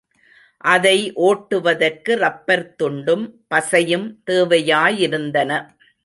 அதை 0.63 1.13
ஓட்டுவதற்கு 1.15 2.15
ரப்பர் 2.15 2.75
துண்டும் 2.83 3.25
பசையும் 3.55 4.07
தேவையாயிருந்தன. 4.31 5.51